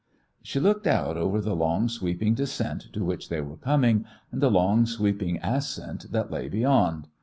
[0.41, 4.49] She looked out over the long sweeping descent to which they were coming, and the
[4.49, 7.07] long sweeping ascent that lay beyond.